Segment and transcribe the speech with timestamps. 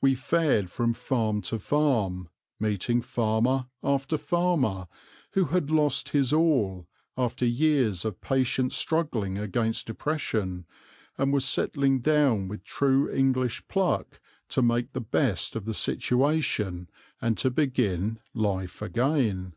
[0.00, 2.28] We fared from farm to farm,
[2.60, 4.86] meeting farmer after farmer
[5.32, 10.64] who had lost his all, after years of patient struggling against depression,
[11.16, 16.88] and was settling down with true English pluck to make the best of the situation
[17.20, 19.54] and to begin life again.